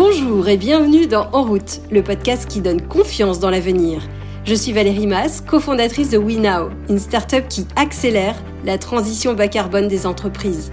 [0.00, 4.00] Bonjour et bienvenue dans En route, le podcast qui donne confiance dans l'avenir.
[4.44, 9.88] Je suis Valérie Mass, cofondatrice de WeNow, une start-up qui accélère la transition bas carbone
[9.88, 10.70] des entreprises.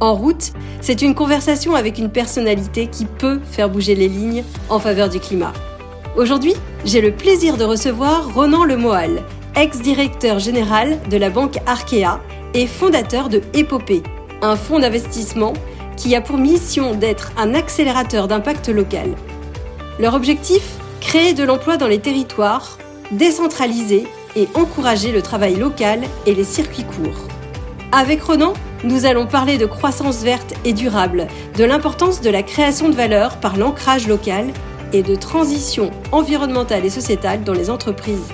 [0.00, 4.78] En route, c'est une conversation avec une personnalité qui peut faire bouger les lignes en
[4.78, 5.52] faveur du climat.
[6.16, 6.54] Aujourd'hui,
[6.86, 9.22] j'ai le plaisir de recevoir Ronan Lemoal,
[9.54, 12.22] ex-directeur général de la banque Arkea
[12.54, 14.02] et fondateur de Épopée,
[14.40, 15.52] un fonds d'investissement
[15.96, 19.14] qui a pour mission d'être un accélérateur d'impact local.
[19.98, 20.62] Leur objectif
[21.00, 22.78] Créer de l'emploi dans les territoires,
[23.12, 27.28] décentraliser et encourager le travail local et les circuits courts.
[27.92, 32.88] Avec Ronan, nous allons parler de croissance verte et durable, de l'importance de la création
[32.88, 34.46] de valeur par l'ancrage local
[34.92, 38.28] et de transition environnementale et sociétale dans les entreprises.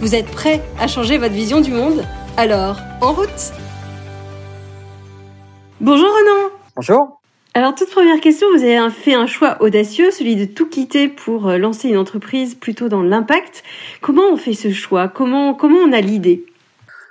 [0.00, 2.04] Vous êtes prêts à changer votre vision du monde?
[2.36, 3.52] Alors, en route
[5.80, 7.20] Bonjour Renan Bonjour
[7.56, 11.46] alors, toute première question, vous avez fait un choix audacieux, celui de tout quitter pour
[11.46, 13.62] euh, lancer une entreprise plutôt dans l'impact.
[14.00, 15.06] Comment on fait ce choix?
[15.06, 16.44] Comment, comment on a l'idée?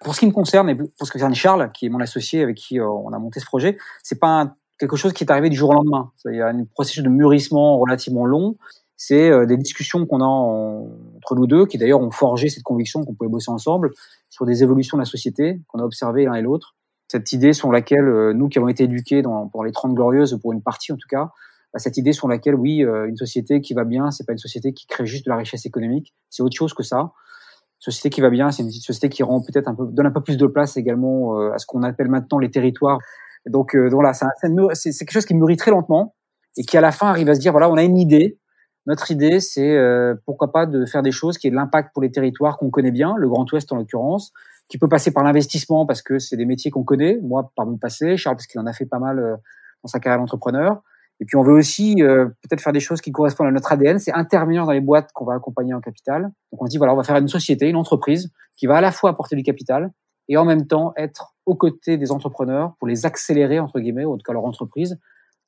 [0.01, 2.43] Pour ce qui me concerne, et pour ce qui concerne Charles, qui est mon associé
[2.43, 5.49] avec qui euh, on a monté ce projet, c'est pas quelque chose qui est arrivé
[5.49, 6.11] du jour au lendemain.
[6.25, 8.57] Il y a un processus de mûrissement relativement long.
[8.97, 13.05] C'est euh, des discussions qu'on a entre nous deux, qui d'ailleurs ont forgé cette conviction
[13.05, 13.91] qu'on pouvait bosser ensemble
[14.29, 16.75] sur des évolutions de la société qu'on a observées l'un et l'autre
[17.13, 20.39] cette idée sur laquelle euh, nous qui avons été éduqués dans, pour les 30 glorieuses,
[20.41, 21.29] pour une partie en tout cas,
[21.71, 24.39] bah, cette idée sur laquelle oui, euh, une société qui va bien, c'est pas une
[24.39, 26.97] société qui crée juste de la richesse économique, c'est autre chose que ça.
[26.97, 30.11] Une société qui va bien, c'est une société qui rend peut-être un peu, donne un
[30.11, 32.97] peu plus de place également euh, à ce qu'on appelle maintenant les territoires.
[33.45, 36.15] Donc, voilà, c'est quelque chose qui mûrit très lentement
[36.55, 38.39] et qui à la fin arrive à se dire voilà, on a une idée.
[38.85, 39.77] Notre idée, c'est
[40.25, 42.91] pourquoi pas de faire des choses qui aient de l'impact pour les territoires qu'on connaît
[42.91, 44.31] bien, le Grand Ouest en l'occurrence,
[44.69, 47.19] qui peut passer par l'investissement parce que c'est des métiers qu'on connaît.
[47.21, 49.35] Moi, par mon passé, Charles parce qu'il en a fait pas mal euh,
[49.83, 50.81] dans sa carrière d'entrepreneur.
[51.19, 53.99] Et puis on veut aussi euh, peut-être faire des choses qui correspondent à notre ADN,
[53.99, 56.23] c'est intervenir dans les boîtes qu'on va accompagner en capital.
[56.51, 58.81] Donc on se dit voilà, on va faire une société, une entreprise qui va à
[58.81, 59.91] la fois apporter du capital
[60.27, 64.13] et en même temps être aux côtés des entrepreneurs pour les accélérer entre guillemets, ou
[64.13, 64.97] en tout cas leur entreprise,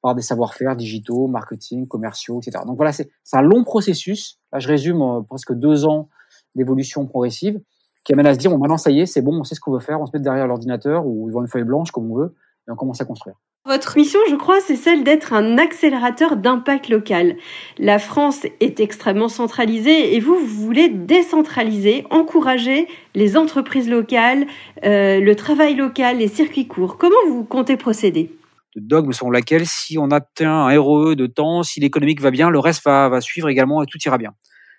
[0.01, 2.63] par des savoir-faire digitaux, marketing, commerciaux, etc.
[2.65, 4.39] Donc voilà, c'est un long processus.
[4.53, 6.09] Là, je résume euh, presque deux ans
[6.53, 7.59] d'évolution progressive
[8.05, 9.59] qui amène à se dire bon maintenant ça y est, c'est bon, on sait ce
[9.59, 12.15] qu'on veut faire, on se met derrière l'ordinateur ou devant une feuille blanche comme on
[12.15, 12.35] veut
[12.67, 13.35] et on commence à construire.
[13.67, 17.35] Votre mission, je crois, c'est celle d'être un accélérateur d'impact local.
[17.79, 24.45] La France est extrêmement centralisée et vous, vous voulez décentraliser, encourager les entreprises locales,
[24.83, 26.99] euh, le travail local, les circuits courts.
[26.99, 28.37] Comment vous comptez procéder?
[28.75, 32.51] De dogme selon laquelle si on atteint un ROE de temps, si l'économique va bien,
[32.51, 34.33] le reste va, va suivre également et tout ira bien.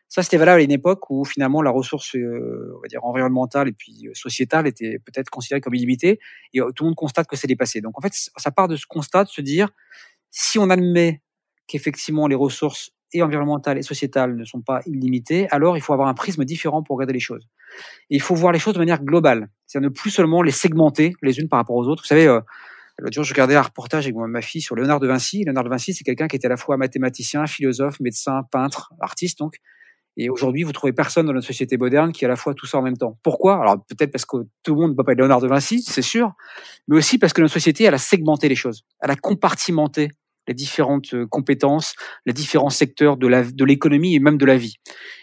[0.08, 3.68] Ça, c'était valable à une époque où finalement la ressource, euh, on va dire environnementale
[3.68, 6.20] et puis euh, sociétale était peut-être considérée comme illimitée,
[6.54, 7.80] et euh, tout le monde constate que c'est dépassé.
[7.80, 9.68] Donc en fait, ça part de ce constat de se dire,
[10.30, 11.22] si on admet
[11.66, 16.08] qu'effectivement les ressources et environnementales et sociétales ne sont pas illimitées, alors il faut avoir
[16.08, 17.48] un prisme différent pour regarder les choses.
[18.10, 21.14] Et il faut voir les choses de manière globale, c'est-à-dire ne plus seulement les segmenter
[21.22, 22.02] les unes par rapport aux autres.
[22.02, 22.40] Vous savez,
[22.98, 25.44] L'autre jour, je regardais un reportage avec ma fille sur Léonard de Vinci.
[25.44, 29.38] Léonard de Vinci, c'est quelqu'un qui était à la fois mathématicien, philosophe, médecin, peintre, artiste,
[29.38, 29.56] donc,
[30.16, 32.66] et aujourd'hui, vous trouvez personne dans notre société moderne qui a à la fois tout
[32.66, 33.18] ça en même temps.
[33.22, 33.60] Pourquoi?
[33.60, 36.02] Alors peut-être parce que tout le monde ne peut pas être Léonard de Vinci, c'est
[36.02, 36.32] sûr,
[36.88, 40.08] mais aussi parce que notre société, elle a segmenté les choses, elle a compartimenté
[40.48, 41.94] les différentes euh, compétences,
[42.24, 44.76] les différents secteurs de l'économie et même de la vie.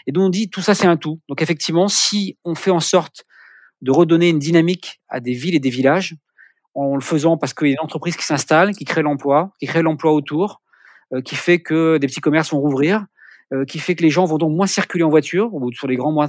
[0.06, 1.20] Et donc on dit tout ça c'est un tout.
[1.28, 3.24] Donc effectivement, si on fait en sorte
[3.82, 6.16] de redonner une dynamique à des villes et des villages,
[6.76, 9.68] en le faisant parce qu'il y a une entreprise qui s'installe, qui crée l'emploi, qui
[9.68, 10.62] crée l'emploi autour,
[11.14, 13.06] euh, qui fait que des petits commerces vont rouvrir,
[13.54, 16.12] euh, qui fait que les gens vont donc moins circuler en voiture sur les grands,
[16.12, 16.28] moins,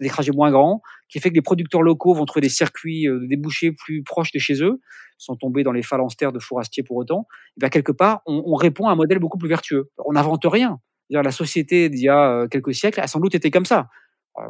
[0.00, 0.80] des trajets moins grands,
[1.10, 4.38] qui fait que les producteurs locaux vont trouver des circuits euh, débouchés plus proches de
[4.38, 4.80] chez eux,
[5.18, 7.26] sans tomber dans les phalanstères de fourastiers pour autant.
[7.56, 9.90] Et bien quelque part, on, on, répond à un modèle beaucoup plus vertueux.
[10.06, 10.80] On n'invente rien.
[11.10, 13.88] La société d'il y a euh, quelques siècles a sans doute été comme ça.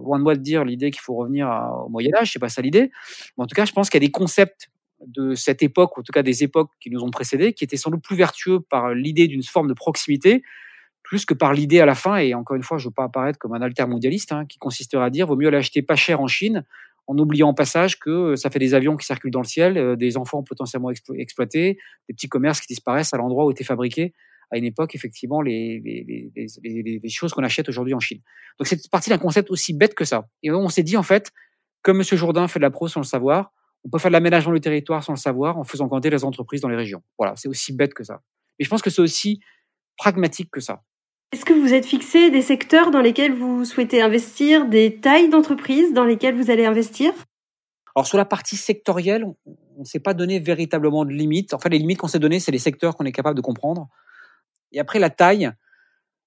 [0.01, 1.49] loin de moi de dire l'idée qu'il faut revenir
[1.85, 2.93] au Moyen Âge, c'est pas ça l'idée.
[3.37, 4.71] Mais en tout cas, je pense qu'il y a des concepts
[5.05, 7.77] de cette époque, ou en tout cas des époques qui nous ont précédés, qui étaient
[7.77, 10.43] sans doute plus vertueux par l'idée d'une forme de proximité
[11.05, 13.05] plus que par l'idée à la fin, et encore une fois, je ne veux pas
[13.05, 16.27] apparaître comme un altermondialiste, hein, qui consisterait à dire vaut mieux l'acheter pas cher en
[16.27, 16.65] Chine,
[17.07, 19.77] en oubliant au passage que euh, ça fait des avions qui circulent dans le ciel,
[19.77, 21.79] euh, des enfants potentiellement exploités,
[22.09, 24.15] des petits commerces qui disparaissent à l'endroit où étaient fabriqués
[24.51, 25.83] à une époque, effectivement, les,
[27.09, 28.21] choses qu'on achète aujourd'hui en Chine.
[28.59, 30.29] Donc c'est partie d'un concept aussi bête que ça.
[30.43, 31.33] Et on s'est dit, en fait,
[31.83, 32.05] comme M.
[32.05, 33.53] Jourdain fait de la pro sans le savoir,
[33.85, 36.61] on peut faire de l'aménagement du territoire sans le savoir en faisant grandir les entreprises
[36.61, 37.03] dans les régions.
[37.19, 38.23] Voilà, c'est aussi bête que ça.
[38.59, 39.41] Et je pense que c'est aussi
[39.97, 40.83] pragmatique que ça.
[41.35, 45.93] Est-ce que vous êtes fixé des secteurs dans lesquels vous souhaitez investir, des tailles d'entreprises
[45.93, 47.13] dans lesquelles vous allez investir?
[47.97, 51.53] Alors sur la partie sectorielle, on ne s'est pas donné véritablement de limites.
[51.53, 53.89] En fait, les limites qu'on s'est données, c'est les secteurs qu'on est capable de comprendre.
[54.71, 55.51] Et après, la taille,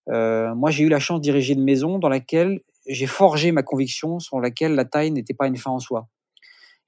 [0.09, 3.63] euh, moi, j'ai eu la chance de diriger une maison dans laquelle j'ai forgé ma
[3.63, 6.09] conviction sur laquelle la taille n'était pas une fin en soi.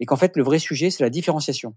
[0.01, 1.73] Et qu'en fait, le vrai sujet, c'est la différenciation.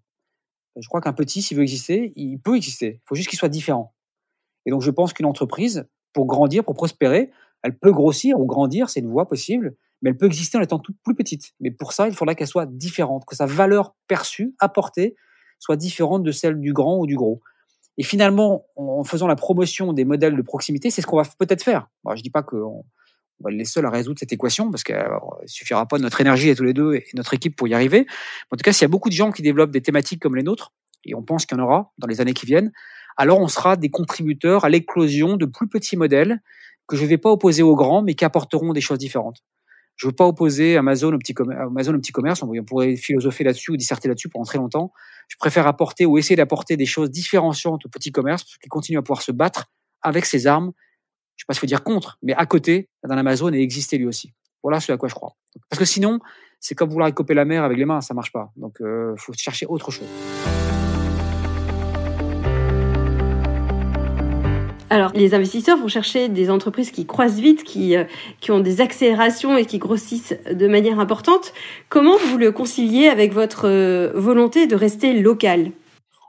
[0.74, 2.98] Je crois qu'un petit, s'il veut exister, il peut exister.
[3.00, 3.94] Il faut juste qu'il soit différent.
[4.66, 7.30] Et donc, je pense qu'une entreprise, pour grandir, pour prospérer,
[7.62, 10.78] elle peut grossir ou grandir, c'est une voie possible, mais elle peut exister en étant
[10.78, 11.52] toute plus petite.
[11.60, 15.14] Mais pour ça, il faudra qu'elle soit différente, que sa valeur perçue, apportée,
[15.58, 17.40] soit différente de celle du grand ou du gros.
[17.98, 21.62] Et finalement, en faisant la promotion des modèles de proximité, c'est ce qu'on va peut-être
[21.62, 21.88] faire.
[22.06, 22.84] je ne dis pas qu'on
[23.40, 26.20] va être les seuls à résoudre cette équation, parce qu'il ne suffira pas de notre
[26.20, 28.06] énergie à tous les deux et notre équipe pour y arriver.
[28.50, 30.42] En tout cas, s'il y a beaucoup de gens qui développent des thématiques comme les
[30.42, 30.72] nôtres,
[31.04, 32.72] et on pense qu'il y en aura dans les années qui viennent,
[33.16, 36.40] alors on sera des contributeurs à l'éclosion de plus petits modèles
[36.88, 39.42] que je ne vais pas opposer aux grands, mais qui apporteront des choses différentes.
[39.96, 42.42] Je ne veux pas opposer Amazon au petit, commerce.
[42.42, 44.92] On pourrait philosopher là-dessus ou disserter là-dessus pendant très longtemps.
[45.28, 49.02] Je préfère apporter ou essayer d'apporter des choses différenciantes au petit commerce qui continue à
[49.02, 49.66] pouvoir se battre
[50.00, 50.72] avec ses armes.
[51.36, 53.98] Je ne sais pas s'il faut dire contre, mais à côté d'un Amazon et exister
[53.98, 54.32] lui aussi.
[54.62, 55.36] Voilà ce à quoi je crois.
[55.68, 56.20] Parce que sinon,
[56.60, 58.52] c'est comme vouloir couper la mer avec les mains, ça marche pas.
[58.56, 60.06] Donc, il euh, faut chercher autre chose.
[65.14, 68.04] Les investisseurs vont chercher des entreprises qui croissent vite, qui, euh,
[68.40, 71.52] qui ont des accélérations et qui grossissent de manière importante.
[71.88, 75.72] Comment vous le conciliez avec votre euh, volonté de rester local?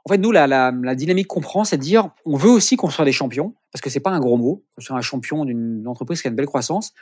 [0.05, 3.05] En fait, nous, la, la, dynamique qu'on prend, c'est de dire on veut aussi construire
[3.05, 6.27] des champions, parce que c'est pas un gros mot, construire un champion d'une entreprise qui
[6.27, 6.93] a une belle croissance.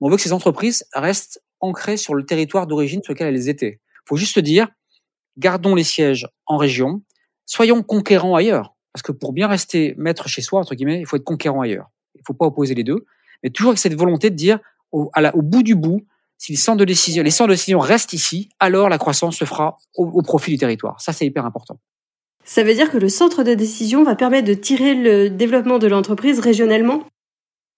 [0.00, 3.48] Mais on veut que ces entreprises restent ancrées sur le territoire d'origine sur lequel elles
[3.48, 3.80] étaient.
[3.80, 4.68] Il faut juste dire
[5.38, 7.02] gardons les sièges en région,
[7.46, 8.74] soyons conquérants ailleurs.
[8.92, 11.90] Parce que pour bien rester maître chez soi, entre guillemets, il faut être conquérant ailleurs.
[12.14, 13.04] Il ne faut pas opposer les deux.
[13.42, 14.58] Mais toujours avec cette volonté de dire,
[14.92, 16.04] au, au bout du bout,
[16.38, 19.44] si les centres de décision, les centres de décision restent ici, alors la croissance se
[19.44, 21.00] fera au, profit du territoire.
[21.00, 21.78] Ça, c'est hyper important.
[22.44, 25.88] Ça veut dire que le centre de décision va permettre de tirer le développement de
[25.88, 27.02] l'entreprise régionalement?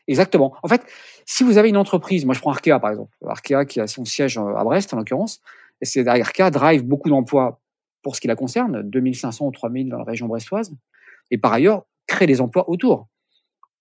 [0.06, 0.54] Exactement.
[0.62, 0.82] En fait,
[1.24, 4.04] si vous avez une entreprise, moi je prends Arkea par exemple, Arkea qui a son
[4.04, 5.40] siège à Brest en l'occurrence,
[5.80, 7.60] et c'est Arkea drive beaucoup d'emplois
[8.02, 10.72] pour ce qui la concerne, 2500 ou 3000 dans la région brestoise
[11.30, 13.08] et par ailleurs créer des emplois autour.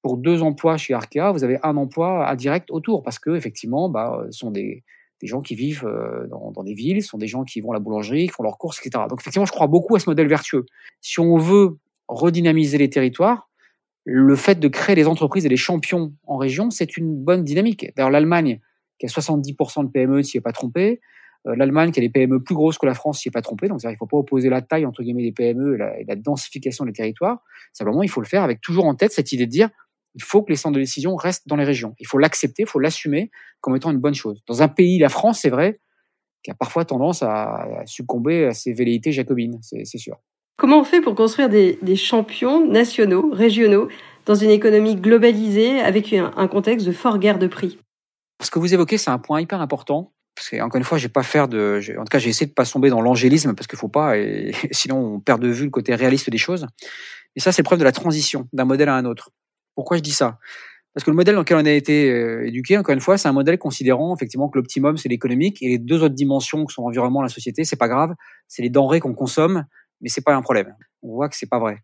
[0.01, 4.25] Pour deux emplois chez Arkea, vous avez un emploi indirect autour parce que effectivement, bah,
[4.31, 4.83] ce sont des,
[5.21, 7.81] gens qui vivent euh, dans, des villes, ce sont des gens qui vont à la
[7.81, 9.03] boulangerie, qui font leurs courses, etc.
[9.09, 10.65] Donc effectivement, je crois beaucoup à ce modèle vertueux.
[11.01, 13.49] Si on veut redynamiser les territoires,
[14.05, 17.91] le fait de créer des entreprises et des champions en région, c'est une bonne dynamique.
[17.95, 18.61] D'ailleurs, l'Allemagne,
[18.97, 20.95] qui a 70% de PME, s'y est pas trompé, euh,
[21.45, 23.69] L'Allemagne, qui a des PME plus grosses que la France, s'y est pas trompé.
[23.69, 26.85] Donc, il ne faut pas opposer la taille, entre guillemets, des PME et la, densification
[26.85, 27.39] des territoires.
[27.71, 29.69] Simplement, il faut le faire avec toujours en tête cette idée de dire
[30.15, 31.95] il faut que les centres de décision restent dans les régions.
[31.99, 33.31] Il faut l'accepter, il faut l'assumer
[33.61, 34.41] comme étant une bonne chose.
[34.47, 35.79] Dans un pays, la France, c'est vrai,
[36.43, 40.17] qui a parfois tendance à, succomber à ses velléités jacobines, c'est sûr.
[40.57, 43.87] Comment on fait pour construire des, champions nationaux, régionaux,
[44.25, 47.79] dans une économie globalisée avec un contexte de fort guerre de prix?
[48.41, 50.11] Ce que vous évoquez, c'est un point hyper important
[50.61, 52.89] encore une fois, j'ai pas faire de, en tout cas, j'ai essayé de pas tomber
[52.89, 56.29] dans l'angélisme parce qu'il faut pas, et sinon on perd de vue le côté réaliste
[56.29, 56.67] des choses.
[57.35, 59.31] Et ça, c'est preuve de la transition d'un modèle à un autre.
[59.75, 60.39] Pourquoi je dis ça?
[60.93, 63.27] Parce que le modèle dans lequel on a été euh, éduqué, encore une fois, c'est
[63.27, 66.81] un modèle considérant effectivement que l'optimum c'est l'économique et les deux autres dimensions que sont
[66.81, 68.15] l'environnement, la société, c'est pas grave,
[68.47, 69.65] c'est les denrées qu'on consomme,
[70.01, 70.75] mais c'est pas un problème.
[71.03, 71.77] On voit que c'est pas vrai.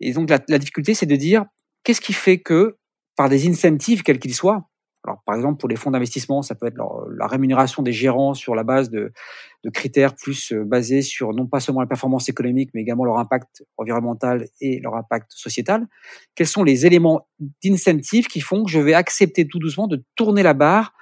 [0.00, 1.44] Et donc la, la difficulté, c'est de dire
[1.84, 2.76] qu'est-ce qui fait que
[3.16, 4.69] par des incentives quels qu'ils soient,
[5.04, 6.76] alors, par exemple, pour les fonds d'investissement, ça peut être
[7.16, 9.12] la rémunération des gérants sur la base de,
[9.72, 13.64] critères plus euh, basés sur non pas seulement la performance économique, mais également leur impact
[13.78, 15.86] environnemental et leur impact sociétal.
[16.34, 17.28] Quels sont les éléments
[17.62, 20.92] d'incentive qui font que je vais accepter tout doucement de tourner la barre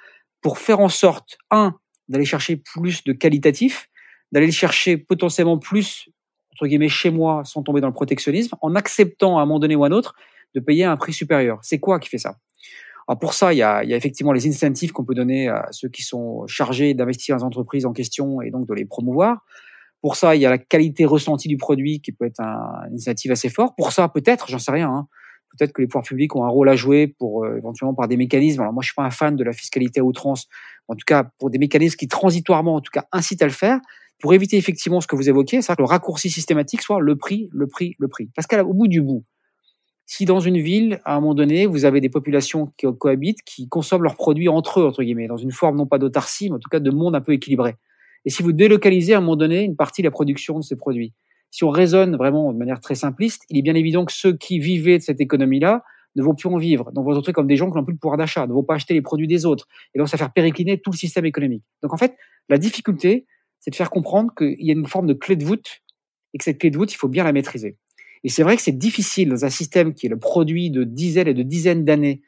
[0.41, 1.75] pour faire en sorte, un,
[2.07, 3.89] d'aller chercher plus de qualitatif,
[4.31, 6.09] d'aller chercher potentiellement plus,
[6.53, 9.75] entre guillemets, chez moi, sans tomber dans le protectionnisme, en acceptant à un moment donné
[9.75, 10.15] ou à un autre
[10.55, 11.59] de payer un prix supérieur.
[11.61, 12.37] C'est quoi qui fait ça?
[13.09, 16.03] Alors pour ça, il y, a, effectivement les incentives qu'on peut donner à ceux qui
[16.03, 19.43] sont chargés d'investir dans les entreprises en question et donc de les promouvoir.
[20.03, 22.91] Pour ça, il y a la qualité ressentie du produit qui peut être un, une
[22.91, 23.73] initiative assez fort.
[23.75, 25.07] Pour ça, peut-être, j'en sais rien, hein,
[25.57, 28.15] peut-être que les pouvoirs publics ont un rôle à jouer pour euh, éventuellement par des
[28.15, 28.61] mécanismes.
[28.61, 30.47] Alors moi, je suis pas un fan de la fiscalité à outrance,
[30.87, 33.79] en tout cas pour des mécanismes qui transitoirement, en tout cas, incitent à le faire,
[34.21, 37.65] pour éviter effectivement ce que vous évoquez, c'est-à-dire le raccourci systématique soit le prix, le
[37.65, 38.29] prix, le prix.
[38.35, 39.23] Parce qu'au bout du bout,
[40.11, 43.69] si dans une ville, à un moment donné, vous avez des populations qui cohabitent, qui
[43.69, 46.59] consomment leurs produits entre eux, entre guillemets, dans une forme non pas d'autarcie, mais en
[46.59, 47.75] tout cas de monde un peu équilibré.
[48.25, 50.75] Et si vous délocalisez à un moment donné une partie de la production de ces
[50.75, 51.13] produits,
[51.51, 54.57] si on raisonne vraiment de manière très simpliste, il est bien évident que ceux qui
[54.57, 55.83] vivaient de cette économie-là
[56.15, 56.91] ne vont plus en vivre.
[56.91, 58.73] Donc, vous retrouvez comme des gens qui n'ont plus le pouvoir d'achat, ne vont pas
[58.73, 59.67] acheter les produits des autres.
[59.93, 61.63] Et donc, ça va faire péricliner tout le système économique.
[61.83, 62.15] Donc, en fait,
[62.49, 63.27] la difficulté,
[63.59, 65.83] c'est de faire comprendre qu'il y a une forme de clé de voûte
[66.33, 67.77] et que cette clé de voûte, il faut bien la maîtriser.
[68.23, 71.27] Et c'est vrai que c'est difficile dans un système qui est le produit de dizaines
[71.27, 72.21] et de dizaines d'années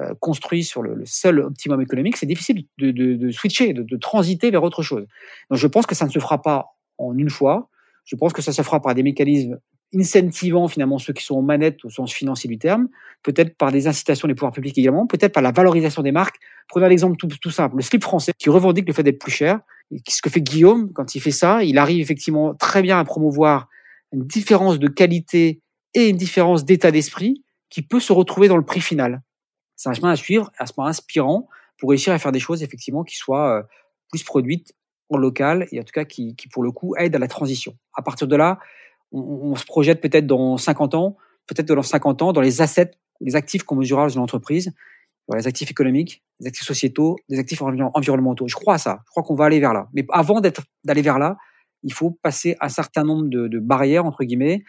[0.00, 4.82] euh, construit sur le, seul optimum économique, c'est difficile de, switcher, de, transiter vers autre
[4.82, 5.06] chose.
[5.50, 7.68] Donc je pense que ça ne se fera pas en une fois.
[8.06, 9.58] Je pense que ça se fera par des mécanismes
[9.94, 12.88] incentivant finalement ceux qui sont en manette au sens financier du terme,
[13.22, 16.36] peut-être par des incitations des pouvoirs publics également, peut-être par la valorisation des marques.
[16.68, 19.60] Prenons l'exemple tout, tout simple, le slip français qui revendique le fait d'être plus cher.
[20.08, 23.68] Ce que fait Guillaume quand il fait ça, il arrive effectivement très bien à promouvoir
[24.12, 25.60] une différence de qualité
[25.94, 29.22] et une différence d'état d'esprit qui peut se retrouver dans le prix final.
[29.76, 33.02] C'est un chemin à suivre, un chemin inspirant pour réussir à faire des choses effectivement
[33.02, 33.62] qui soient euh,
[34.10, 34.74] plus produites
[35.08, 37.76] en local et en tout cas qui, qui pour le coup aident à la transition.
[37.94, 38.58] À partir de là,
[39.12, 41.16] on, se projette peut-être dans 50 ans,
[41.46, 44.72] peut-être dans 50 ans, dans les assets, les actifs qu'on mesurera dans une entreprise,
[45.28, 48.48] dans les actifs économiques, les actifs sociétaux, les actifs environnementaux.
[48.48, 49.00] Je crois à ça.
[49.06, 49.88] Je crois qu'on va aller vers là.
[49.92, 51.36] Mais avant d'aller vers là,
[51.82, 54.64] il faut passer un certain nombre de, barrières entre guillemets.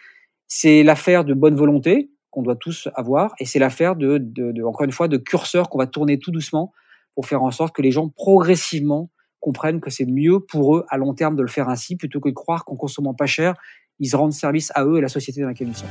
[0.46, 4.84] C'est l'affaire de bonne volonté qu'on doit tous avoir, et c'est l'affaire de, de, encore
[4.84, 6.72] une fois, de curseurs qu'on va tourner tout doucement
[7.14, 10.96] pour faire en sorte que les gens progressivement comprennent que c'est mieux pour eux à
[10.96, 13.54] long terme de le faire ainsi plutôt que de croire qu'en consommant pas cher,
[14.00, 15.86] ils rendent service à eux et à la société dans laquelle ils sont.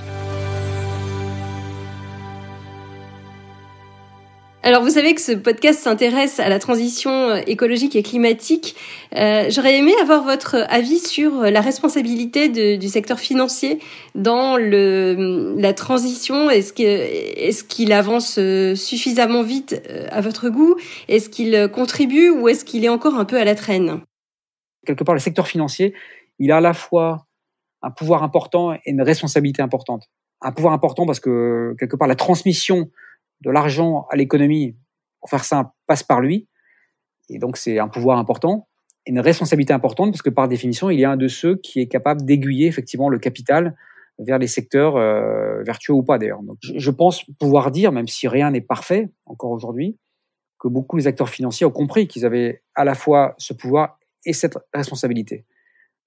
[4.66, 8.78] Alors vous savez que ce podcast s'intéresse à la transition euh, écologique et climatique.
[9.14, 13.80] Euh, J'aurais aimé avoir votre avis sur la responsabilité du secteur financier
[14.16, 16.50] dans le, la transition.
[16.50, 20.78] Est-ce qu'il est avance euh, suffisamment vite euh, à votre goût?
[21.10, 24.00] Est-ce qu'il contribue ou est-ce qu'il est encore un peu à la traîne?
[24.86, 25.94] Quelque part, le secteur financier,
[26.40, 27.26] il a à la fois
[27.82, 30.04] un pouvoir important et une responsabilité importante.
[30.40, 32.90] Un pouvoir important parce que quelque part, la transmission
[33.44, 34.76] de l'argent à l'économie,
[35.20, 36.48] pour faire ça, passe par lui.
[37.30, 38.68] Et donc, c'est un pouvoir important
[39.06, 41.88] et une responsabilité importante parce que par définition, il a un de ceux qui est
[41.88, 43.76] capable d'aiguiller effectivement le capital
[44.20, 46.40] vers les secteurs euh, vertueux ou pas d'ailleurs.
[46.62, 49.98] Je pense pouvoir dire, même si rien n'est parfait encore aujourd'hui,
[50.60, 54.34] que beaucoup des acteurs financiers ont compris qu'ils avaient à la fois ce pouvoir et
[54.34, 55.46] cette responsabilité.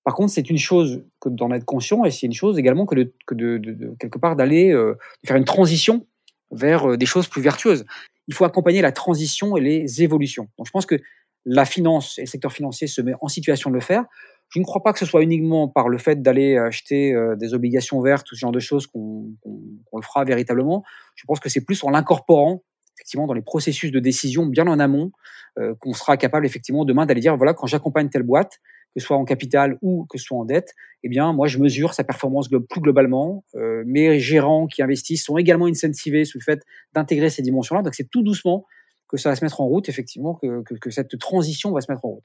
[0.05, 2.95] Par contre, c'est une chose que d'en être conscient et c'est une chose également que
[2.95, 4.95] de, quelque part d'aller euh,
[5.26, 6.07] faire une transition
[6.50, 7.85] vers euh, des choses plus vertueuses.
[8.29, 10.49] Il faut accompagner la transition et les évolutions.
[10.59, 10.97] Donc je pense que
[11.45, 14.05] la finance et le secteur financier se met en situation de le faire.
[14.49, 17.55] Je ne crois pas que ce soit uniquement par le fait d'aller acheter euh, des
[17.55, 20.83] obligations vertes ou ce genre de choses qu'on le fera véritablement.
[21.15, 22.62] Je pense que c'est plus en l'incorporant
[22.97, 25.12] effectivement dans les processus de décision bien en amont
[25.59, 28.59] euh, qu'on sera capable effectivement demain d'aller dire voilà quand j'accompagne telle boîte,
[28.97, 30.73] que ce soit en capital ou que ce soit en dette,
[31.03, 33.45] eh bien, moi, je mesure sa performance plus globalement.
[33.55, 36.62] Euh, mes gérants qui investissent sont également incentivés sous le fait
[36.95, 37.83] d'intégrer ces dimensions-là.
[37.83, 38.65] Donc, c'est tout doucement
[39.07, 42.09] que ça va se mettre en route, effectivement, que, cette transition va se mettre en
[42.09, 42.25] route.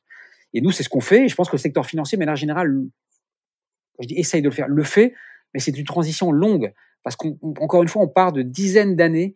[0.53, 1.27] Et nous, c'est ce qu'on fait.
[1.27, 2.73] Je pense que le secteur financier, de manière générale,
[3.99, 5.13] je dis essaye de le faire, le fait,
[5.53, 6.71] mais c'est une transition longue.
[7.03, 9.35] Parce qu'encore une fois, on part de dizaines d'années,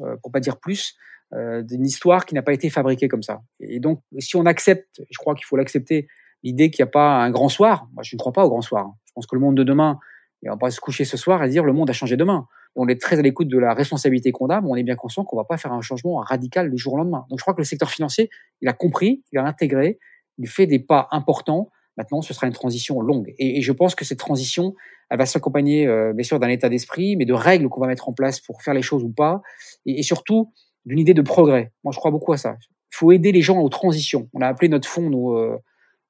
[0.00, 0.96] euh, pour pas dire plus,
[1.32, 3.40] euh, d'une histoire qui n'a pas été fabriquée comme ça.
[3.60, 6.08] Et donc, si on accepte, je crois qu'il faut l'accepter,
[6.42, 7.88] l'idée qu'il n'y a pas un grand soir.
[7.94, 8.92] Moi, je ne crois pas au grand soir.
[9.06, 9.98] Je pense que le monde de demain,
[10.46, 12.46] on va pas se coucher ce soir et dire le monde a changé demain.
[12.74, 15.24] On est très à l'écoute de la responsabilité qu'on a, mais on est bien conscient
[15.24, 17.26] qu'on va pas faire un changement radical du jour au lendemain.
[17.28, 18.30] Donc je crois que le secteur financier,
[18.60, 19.98] il a compris, il a intégré,
[20.38, 21.70] il fait des pas importants.
[21.98, 23.34] Maintenant, ce sera une transition longue.
[23.38, 24.74] Et, je pense que cette transition,
[25.10, 28.08] elle va s'accompagner, euh, bien sûr, d'un état d'esprit, mais de règles qu'on va mettre
[28.08, 29.42] en place pour faire les choses ou pas,
[29.84, 30.50] et, et surtout
[30.86, 31.70] d'une idée de progrès.
[31.84, 32.56] Moi, je crois beaucoup à ça.
[32.92, 34.30] Il faut aider les gens aux transitions.
[34.32, 35.58] On a appelé notre fonds, nos, euh,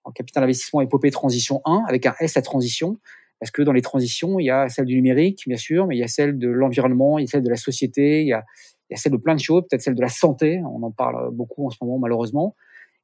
[0.04, 2.98] en capital investissement épopée transition 1 avec un S à transition
[3.42, 5.98] parce que dans les transitions, il y a celle du numérique, bien sûr, mais il
[5.98, 8.44] y a celle de l'environnement, il y a celle de la société, il y a,
[8.88, 10.92] il y a celle de plein de choses, peut-être celle de la santé, on en
[10.92, 12.54] parle beaucoup en ce moment malheureusement.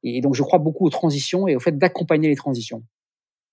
[0.01, 2.83] Et donc je crois beaucoup aux transitions et au fait d'accompagner les transitions.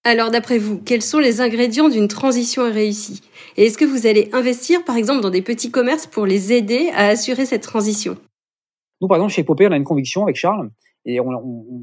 [0.05, 3.21] Alors d'après vous, quels sont les ingrédients d'une transition réussie?
[3.57, 6.91] Et est-ce que vous allez investir par exemple dans des petits commerces pour les aider
[6.95, 8.17] à assurer cette transition?
[9.01, 10.71] Nous par exemple chez Epopée, on a une conviction avec Charles,
[11.07, 11.31] et on,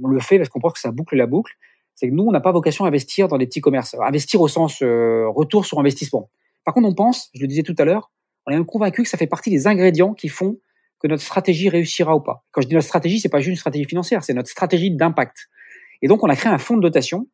[0.07, 1.53] le fait parce qu'on pense que ça boucle la boucle,
[1.95, 4.47] c'est que nous, on n'a pas vocation à investir dans des petits commerces, investir au
[4.47, 6.29] sens euh, retour sur investissement.
[6.65, 8.11] Par contre, on pense, je le disais tout à l'heure,
[8.45, 10.59] on est convaincu que ça fait partie des ingrédients qui font
[10.99, 12.45] que notre stratégie réussira ou pas.
[12.51, 15.49] Quand je dis notre stratégie, c'est pas juste une stratégie financière, c'est notre stratégie d'impact.
[16.01, 17.27] Et donc, on a créé un fonds de dotation.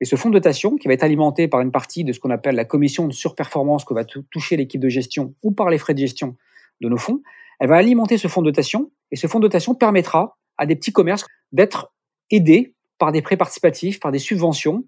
[0.00, 2.30] Et ce fonds de dotation, qui va être alimenté par une partie de ce qu'on
[2.30, 5.92] appelle la commission de surperformance que va toucher l'équipe de gestion ou par les frais
[5.92, 6.36] de gestion
[6.80, 7.20] de nos fonds,
[7.58, 8.90] elle va alimenter ce fonds de dotation.
[9.12, 11.92] Et ce fonds de dotation permettra à des petits commerces d'être
[12.30, 14.84] aidés par des prêts participatifs, par des subventions.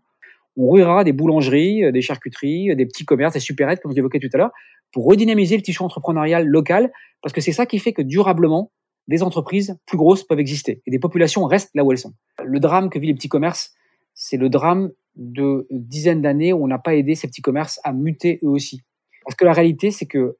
[0.56, 4.20] On ruera des boulangeries, euh, des charcuteries, euh, des petits commerces, des supérettes, comme j'évoquais
[4.20, 4.50] tout à l'heure,
[4.92, 8.70] pour redynamiser le tissu entrepreneurial local, parce que c'est ça qui fait que durablement,
[9.08, 12.12] des entreprises plus grosses peuvent exister et des populations restent là où elles sont.
[12.44, 13.74] Le drame que vivent les petits commerces,
[14.14, 17.92] c'est le drame de dizaines d'années où on n'a pas aidé ces petits commerces à
[17.92, 18.82] muter eux aussi.
[19.24, 20.36] Parce que la réalité, c'est que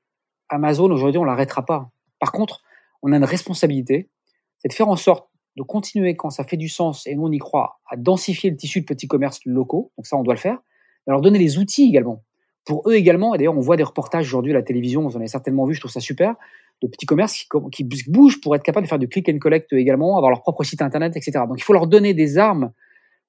[0.48, 1.90] Amazon, aujourd'hui, on l'arrêtera pas.
[2.20, 2.62] Par contre,
[3.02, 4.08] on a une responsabilité,
[4.62, 7.32] c'est de faire en sorte de continuer, quand ça fait du sens et nous on
[7.32, 9.92] y croit, à densifier le tissu de petits commerces locaux.
[9.98, 10.58] Donc ça, on doit le faire.
[11.06, 12.24] Mais leur donner les outils également.
[12.64, 15.18] Pour eux également, et d'ailleurs, on voit des reportages aujourd'hui à la télévision, vous en
[15.18, 16.36] avez certainement vu, je trouve ça super,
[16.80, 19.72] de petits commerces qui, qui bougent pour être capables de faire du click and collect
[19.72, 21.44] également, avoir leur propre site internet, etc.
[21.48, 22.72] Donc il faut leur donner des armes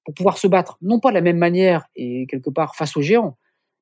[0.04, 3.02] pour pouvoir se battre, non pas de la même manière et quelque part face aux
[3.02, 3.36] géants,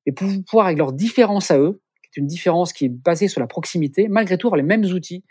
[0.05, 3.27] mais pour pouvoir, avec leur différence à eux, qui est une différence qui est basée
[3.27, 5.23] sur la proximité, malgré tout avoir les mêmes outils.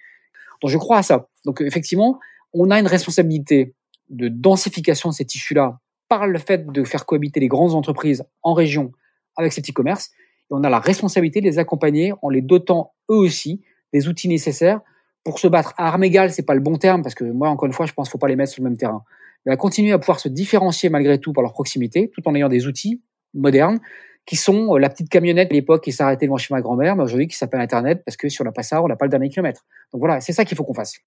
[0.63, 1.29] Donc je crois à ça.
[1.45, 2.19] Donc effectivement,
[2.53, 3.75] on a une responsabilité
[4.11, 5.79] de densification de ces tissus-là
[6.09, 8.93] par le fait de faire cohabiter les grandes entreprises en région
[9.37, 10.11] avec ces petits commerces.
[10.51, 14.29] Et on a la responsabilité de les accompagner en les dotant eux aussi des outils
[14.29, 14.81] nécessaires
[15.25, 15.73] pour se battre.
[15.77, 17.93] À armes égales, c'est pas le bon terme parce que moi, encore une fois, je
[17.93, 19.03] pense qu'il faut pas les mettre sur le même terrain.
[19.47, 22.49] Mais à continuer à pouvoir se différencier malgré tout par leur proximité, tout en ayant
[22.49, 23.03] des outils
[23.35, 23.81] modernes
[24.27, 27.03] qui sont euh, la petite camionnette à l'époque qui s'arrêtait devant chez ma grand-mère, mais
[27.03, 29.11] aujourd'hui qui s'appelle Internet parce que si on n'a pas ça, on n'a pas le
[29.11, 29.65] dernier kilomètre.
[29.93, 30.99] Donc voilà, c'est ça qu'il faut qu'on fasse.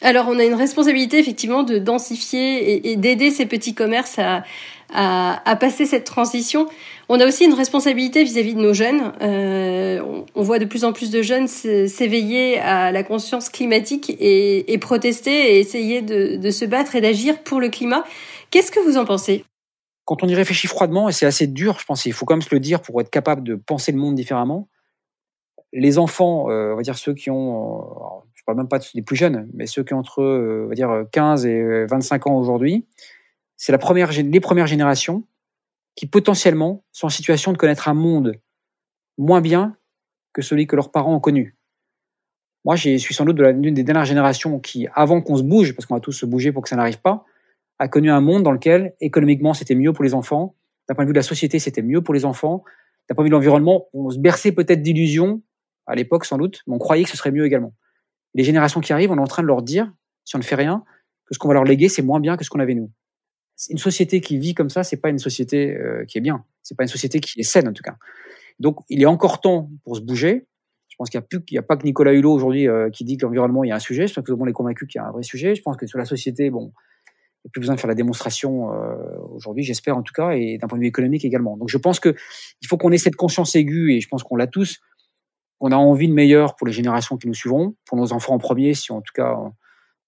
[0.00, 5.86] Alors, on a une responsabilité effectivement de densifier et, d'aider ces petits commerces à, passer
[5.86, 6.66] cette transition.
[7.08, 9.12] On a aussi une responsabilité vis-à-vis de nos jeunes.
[9.22, 10.00] Euh,
[10.34, 15.54] on, voit de plus en plus de jeunes s'éveiller à la conscience climatique et, protester
[15.54, 18.02] et essayer de se battre et d'agir pour le climat.
[18.50, 19.44] Qu'est-ce que vous en pensez?
[20.12, 22.42] Quand on y réfléchit froidement, et c'est assez dur, je pense, il faut quand même
[22.42, 24.68] se le dire pour être capable de penser le monde différemment.
[25.72, 29.16] Les enfants, euh, on va dire ceux qui ont, je parle même pas des plus
[29.16, 32.86] jeunes, mais ceux qui ont entre, euh, on va dire, 15 et 25 ans aujourd'hui,
[33.56, 35.24] c'est la première, les premières générations
[35.94, 38.38] qui potentiellement sont en situation de connaître un monde
[39.16, 39.78] moins bien
[40.34, 41.56] que celui que leurs parents ont connu.
[42.66, 45.74] Moi, je suis sans doute de l'une des dernières générations qui, avant qu'on se bouge,
[45.74, 47.24] parce qu'on va tous se bouger pour que ça n'arrive pas,
[47.82, 50.56] a connu un monde dans lequel économiquement c'était mieux pour les enfants,
[50.88, 52.64] d'un point de vue de la société c'était mieux pour les enfants,
[53.08, 55.42] d'un point de vue de l'environnement, on se berçait peut-être d'illusions
[55.86, 57.74] à l'époque sans doute, mais on croyait que ce serait mieux également
[58.34, 59.92] les générations qui arrivent, on est en train de leur dire,
[60.24, 60.84] si on ne fait rien,
[61.26, 62.90] que ce qu'on va leur léguer, c'est moins bien que ce qu'on avait nous.
[63.68, 66.44] Une société qui vit comme ça, c'est pas une société euh, qui est bien.
[66.62, 67.96] C'est pas une société qui est saine en tout cas.
[68.58, 70.46] Donc, il est encore temps pour se bouger.
[70.88, 73.24] Je pense qu'il n'y a, a pas que Nicolas Hulot aujourd'hui euh, qui dit que
[73.24, 74.06] l'environnement, il y a un sujet.
[74.06, 75.54] Je pense que tout le monde est convaincu qu'il y a un vrai sujet.
[75.54, 76.72] Je pense que sur la société, bon,
[77.44, 78.94] n'y a plus besoin de faire la démonstration euh,
[79.34, 81.56] aujourd'hui, j'espère en tout cas, et d'un point de vue économique également.
[81.56, 82.14] Donc, je pense que
[82.60, 84.80] il faut qu'on ait cette conscience aiguë, et je pense qu'on l'a tous,
[85.60, 88.38] on a envie de meilleur pour les générations qui nous suivront, pour nos enfants en
[88.38, 89.36] premier, si en tout cas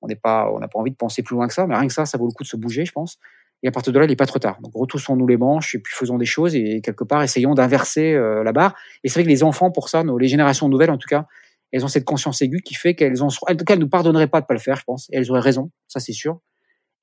[0.02, 1.92] on n'est pas, n'a pas envie de penser plus loin que ça, mais rien que
[1.92, 3.18] ça, ça vaut le coup de se bouger, je pense.
[3.62, 4.60] Et à partir de là, il n'est pas trop tard.
[4.60, 8.44] Donc retoussons-nous les manches et puis faisons des choses et quelque part essayons d'inverser euh,
[8.44, 8.74] la barre.
[9.02, 11.26] Et c'est vrai que les enfants, pour ça, les générations nouvelles en tout cas,
[11.72, 14.60] elles ont cette conscience aiguë qui fait qu'elles en ne pardonneraient pas de pas le
[14.60, 15.08] faire, je pense.
[15.10, 16.40] Et elles auraient raison, ça c'est sûr.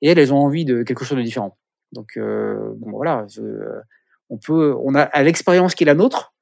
[0.02, 1.56] Et elles, elles ont envie de quelque chose de différent.
[1.92, 3.26] Donc euh, bon voilà,
[4.30, 6.34] on peut, on a à l'expérience qui est la nôtre,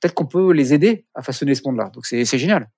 [0.00, 1.90] peut-être qu'on peut les aider à façonner ce monde-là.
[1.92, 2.68] Donc c'est génial.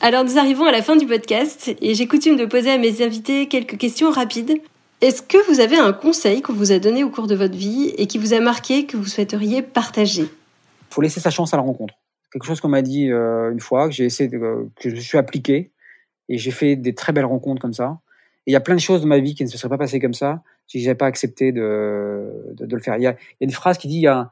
[0.00, 3.02] Alors nous arrivons à la fin du podcast et j'ai coutume de poser à mes
[3.04, 4.60] invités quelques questions rapides.
[5.00, 7.92] Est-ce que vous avez un conseil qu'on vous a donné au cours de votre vie
[7.98, 10.22] et qui vous a marqué, que vous souhaiteriez partager?
[10.22, 11.94] Il faut laisser sa chance à la rencontre.
[12.32, 14.38] Quelque chose qu'on m'a dit euh, une fois, que j'ai essayé, de,
[14.80, 15.72] que je suis appliqué
[16.28, 17.98] et j'ai fait des très belles rencontres comme ça.
[18.46, 19.78] Et il y a plein de choses dans ma vie qui ne se seraient pas
[19.78, 22.96] passées comme ça si j'avais pas accepté de, de, le faire.
[22.96, 24.30] Il y, a, une phrase qui dit il y a,